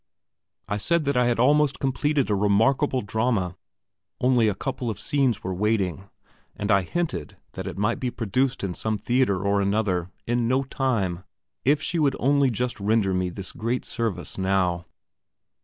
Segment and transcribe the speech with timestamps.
[0.67, 3.55] I said that I had almost completed a remarkable drama,
[4.19, 6.09] only a couple of scenes were wanting;
[6.55, 10.63] and I hinted that it might be produced in some theatre or another, in no
[10.63, 11.23] time.
[11.65, 14.87] If she would only just render me this great service now....